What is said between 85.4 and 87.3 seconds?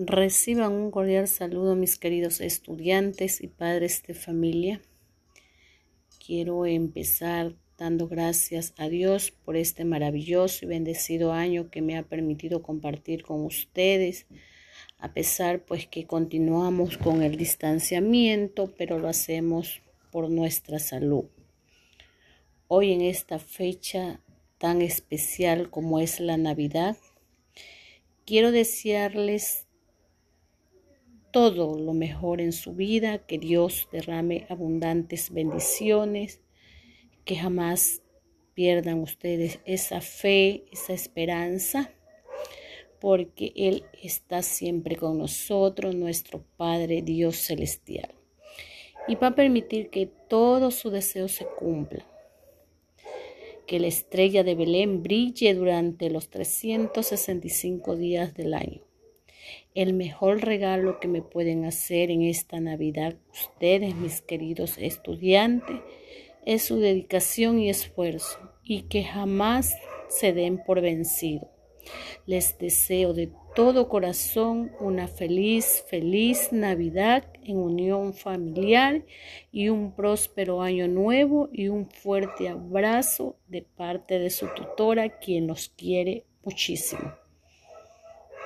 los quiere muchísimo.